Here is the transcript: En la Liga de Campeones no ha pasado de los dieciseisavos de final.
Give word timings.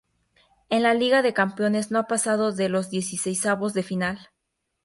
En 0.69 0.81
la 0.81 0.95
Liga 0.95 1.21
de 1.21 1.31
Campeones 1.31 1.91
no 1.91 1.99
ha 1.99 2.07
pasado 2.07 2.51
de 2.51 2.69
los 2.69 2.89
dieciseisavos 2.89 3.75
de 3.75 3.83
final. 3.83 4.29